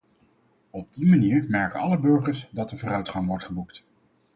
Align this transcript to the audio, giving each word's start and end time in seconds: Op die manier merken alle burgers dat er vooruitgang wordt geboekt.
Op 0.69 0.93
die 0.93 1.05
manier 1.07 1.45
merken 1.47 1.79
alle 1.79 1.99
burgers 1.99 2.47
dat 2.51 2.71
er 2.71 2.77
vooruitgang 2.77 3.27
wordt 3.27 3.43
geboekt. 3.43 3.83